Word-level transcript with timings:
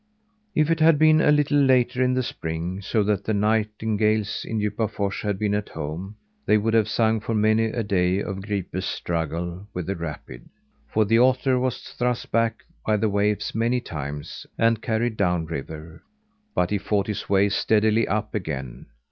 If 0.55 0.71
it 0.71 0.79
had 0.79 0.97
been 0.97 1.21
a 1.21 1.31
little 1.31 1.59
later 1.59 2.01
in 2.01 2.15
the 2.15 2.23
spring, 2.23 2.81
so 2.81 3.03
that 3.03 3.23
the 3.23 3.35
nightingales 3.35 4.43
in 4.43 4.59
Djupafors 4.59 5.21
had 5.21 5.37
been 5.37 5.53
at 5.53 5.69
home, 5.69 6.15
they 6.43 6.57
would 6.57 6.73
have 6.73 6.89
sung 6.89 7.19
for 7.19 7.35
many 7.35 7.65
a 7.65 7.83
day 7.83 8.19
of 8.19 8.41
Gripe's 8.41 8.83
struggle 8.87 9.67
with 9.75 9.85
the 9.85 9.95
rapid. 9.95 10.49
For 10.91 11.05
the 11.05 11.19
otter 11.19 11.59
was 11.59 11.77
thrust 11.81 12.31
back 12.31 12.63
by 12.83 12.97
the 12.97 13.09
waves 13.09 13.53
many 13.53 13.79
times, 13.79 14.47
and 14.57 14.81
carried 14.81 15.17
down 15.17 15.45
river; 15.45 16.01
but 16.55 16.71
he 16.71 16.79
fought 16.79 17.05
his 17.05 17.29
way 17.29 17.49
steadily 17.49 18.07
up 18.07 18.33
again. 18.33 18.87